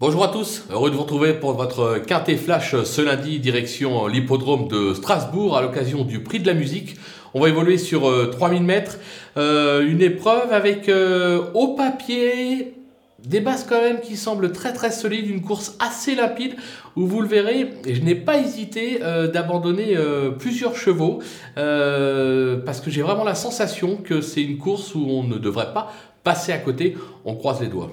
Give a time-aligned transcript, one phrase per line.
[0.00, 4.66] Bonjour à tous, heureux de vous retrouver pour votre quintet flash ce lundi, direction l'hippodrome
[4.66, 6.96] de Strasbourg à l'occasion du prix de la musique.
[7.34, 8.98] On va évoluer sur 3000 euh, mètres,
[9.36, 12.72] euh, une épreuve avec euh, au papier
[13.26, 16.54] des bases quand même qui semblent très très solides, une course assez limpide
[16.96, 19.94] où vous le verrez, je n'ai pas hésité d'abandonner
[20.38, 21.18] plusieurs chevaux
[21.54, 25.92] parce que j'ai vraiment la sensation que c'est une course où on ne devrait pas
[26.24, 26.96] passer à côté,
[27.26, 27.92] on croise les doigts.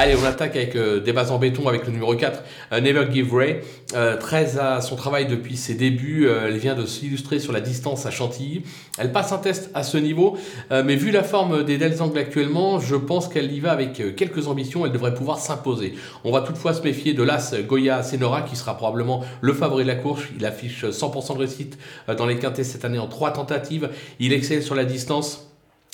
[0.00, 3.08] Allez, on attaque avec euh, des bases en béton avec le numéro 4, euh, Never
[3.12, 3.62] Give Way.
[3.96, 6.28] Euh, très à son travail depuis ses débuts.
[6.28, 8.62] elle vient de s'illustrer sur la distance à Chantilly.
[8.96, 10.36] Elle passe un test à ce niveau,
[10.70, 14.46] mais vu la forme des Dels Angles actuellement, je pense qu'elle y va avec quelques
[14.46, 14.86] ambitions.
[14.86, 15.94] Elle devrait pouvoir s'imposer.
[16.22, 19.88] On va toutefois se méfier de l'As Goya Senora qui sera probablement le favori de
[19.88, 20.22] la course.
[20.38, 21.78] Il affiche 100% de réussite
[22.16, 23.88] dans les quintés cette année en trois tentatives.
[24.20, 25.47] Il excelle sur la distance.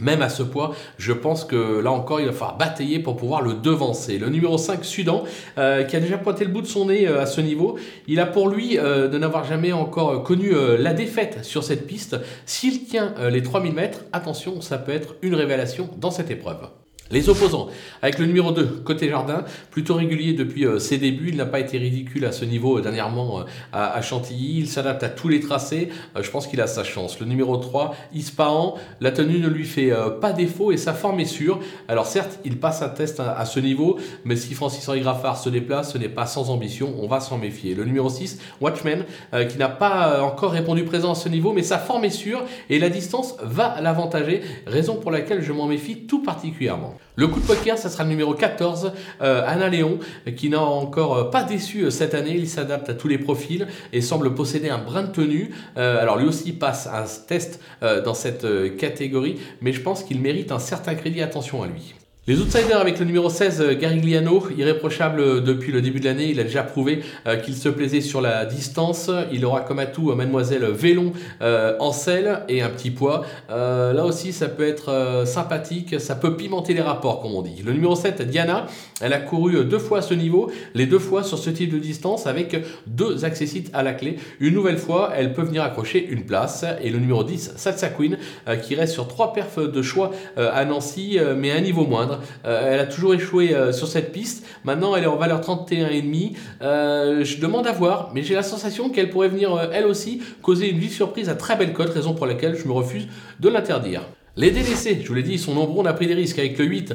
[0.00, 3.40] Même à ce poids, je pense que là encore, il va falloir batailler pour pouvoir
[3.40, 4.18] le devancer.
[4.18, 5.24] Le numéro 5, Sudan,
[5.56, 8.20] euh, qui a déjà pointé le bout de son nez euh, à ce niveau, il
[8.20, 12.16] a pour lui euh, de n'avoir jamais encore connu la défaite sur cette piste.
[12.44, 16.68] S'il tient les 3000 mètres, attention, ça peut être une révélation dans cette épreuve.
[17.12, 17.68] Les opposants,
[18.02, 21.60] avec le numéro 2, côté jardin, plutôt régulier depuis euh, ses débuts, il n'a pas
[21.60, 25.38] été ridicule à ce niveau euh, dernièrement euh, à, Chantilly, il s'adapte à tous les
[25.38, 25.90] tracés,
[26.20, 27.20] je pense qu'il a sa chance.
[27.20, 31.26] Le numéro 3, Ispahan, la tenue ne lui fait pas défaut et sa forme est
[31.26, 31.60] sûre.
[31.88, 35.48] Alors certes, il passe un test à, ce niveau, mais si Francis Henri Graffard se
[35.48, 37.74] déplace, ce n'est pas sans ambition, on va s'en méfier.
[37.74, 39.04] Le numéro 6, Watchman,
[39.48, 42.78] qui n'a pas encore répondu présent à ce niveau, mais sa forme est sûre et
[42.78, 46.95] la distance va l'avantager, raison pour laquelle je m'en méfie tout particulièrement.
[47.16, 49.98] Le coup de poker, ça sera le numéro 14, euh, Anna Léon,
[50.36, 52.34] qui n'a encore euh, pas déçu euh, cette année.
[52.36, 55.50] Il s'adapte à tous les profils et semble posséder un brin de tenue.
[55.76, 60.58] alors lui aussi passe un test dans cette catégorie, mais je pense qu'il mérite un
[60.58, 61.22] certain crédit.
[61.22, 61.94] Attention à lui.
[62.28, 66.28] Les outsiders avec le numéro 16, euh, Garigliano, irréprochable euh, depuis le début de l'année,
[66.28, 69.12] il a déjà prouvé euh, qu'il se plaisait sur la distance.
[69.30, 73.24] Il aura comme atout Mademoiselle Vélon en selle et un petit poids.
[73.48, 77.62] là aussi, ça peut être sympathique, ça peut pimenter les rapports, comme on dit.
[77.64, 78.66] Le numéro 7, Diana,
[79.00, 81.78] elle a couru deux fois à ce niveau, les deux fois sur ce type de
[81.78, 82.56] distance avec
[82.86, 84.16] deux accessites à la clé.
[84.40, 86.64] Une nouvelle fois, elle peut venir accrocher une place.
[86.82, 88.18] Et le numéro 10, Satsa Queen,
[88.62, 92.15] qui reste sur trois perfs de choix à Nancy, mais à un niveau moindre.
[92.44, 94.46] Euh, elle a toujours échoué euh, sur cette piste.
[94.64, 96.34] Maintenant, elle est en valeur 31,5.
[96.62, 100.70] Euh, je demande à voir, mais j'ai la sensation qu'elle pourrait venir, elle aussi, causer
[100.70, 103.08] une vive surprise à très belle cote, raison pour laquelle je me refuse
[103.40, 104.02] de l'interdire.
[104.38, 106.58] Les délaissés, je vous l'ai dit, ils sont nombreux, on a pris des risques avec
[106.58, 106.94] le 8,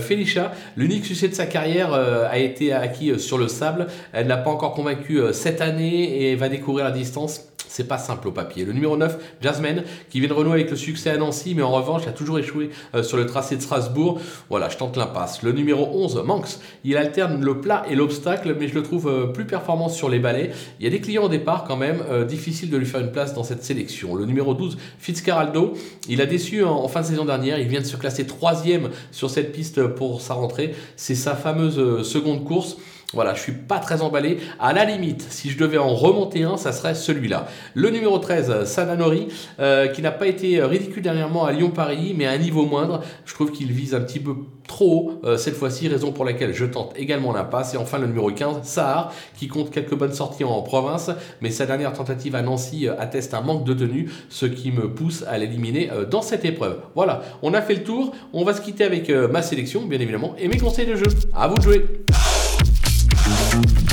[0.00, 0.50] Felicia.
[0.76, 3.86] L'unique succès de sa carrière a été acquis sur le sable.
[4.12, 8.28] Elle n'a pas encore convaincu cette année et va découvrir la distance c'est pas simple
[8.28, 8.64] au papier.
[8.64, 11.70] Le numéro 9, Jasmine, qui vient de renouer avec le succès à Nancy, mais en
[11.70, 14.20] revanche a toujours échoué euh, sur le tracé de Strasbourg.
[14.48, 15.42] Voilà, je tente l'impasse.
[15.42, 19.26] Le numéro 11, Manx, il alterne le plat et l'obstacle, mais je le trouve euh,
[19.26, 20.50] plus performant sur les balais.
[20.78, 23.12] Il y a des clients au départ quand même, euh, difficile de lui faire une
[23.12, 24.14] place dans cette sélection.
[24.14, 25.74] Le numéro 12, Fitzcarraldo,
[26.08, 29.30] il a déçu en, fin de saison dernière, il vient de se classer troisième sur
[29.30, 30.74] cette piste pour sa rentrée.
[30.96, 32.76] C'est sa fameuse seconde course.
[33.12, 34.38] Voilà, je suis pas très emballé.
[34.60, 37.48] À la limite, si je devais en remonter un, ça serait celui-là.
[37.74, 39.26] Le numéro 13, Sananori,
[39.58, 43.00] euh, qui n'a pas été ridicule dernièrement à Lyon-Paris, mais à un niveau moindre.
[43.24, 44.34] Je trouve qu'il vise un petit peu
[44.68, 47.74] trop euh, cette fois-ci, raison pour laquelle je tente également l'impasse.
[47.74, 51.10] Et enfin, le numéro 15, Sahar, qui compte quelques bonnes sorties en province,
[51.40, 54.88] mais sa dernière tentative à Nancy euh, atteste un manque de tenue, ce qui me
[54.94, 56.78] pousse à l'éliminer dans cette épreuve.
[56.94, 58.12] Voilà, on a fait le tour.
[58.32, 61.06] On va se quitter avec ma sélection, bien évidemment, et mes conseils de jeu.
[61.34, 61.84] À vous de jouer.
[63.50, 63.89] Thank you